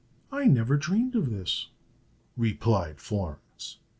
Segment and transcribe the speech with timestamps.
[0.31, 1.67] "I never dreamed of this,"
[2.35, 3.77] replied Florence.